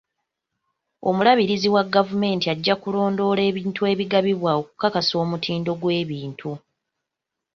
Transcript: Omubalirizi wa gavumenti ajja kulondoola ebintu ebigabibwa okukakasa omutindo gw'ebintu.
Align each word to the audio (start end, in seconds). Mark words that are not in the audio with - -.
Omubalirizi 1.09 1.67
wa 1.75 1.83
gavumenti 1.95 2.45
ajja 2.53 2.75
kulondoola 2.81 3.41
ebintu 3.49 3.81
ebigabibwa 3.91 4.51
okukakasa 4.59 5.13
omutindo 5.23 5.71
gw'ebintu. 5.81 6.51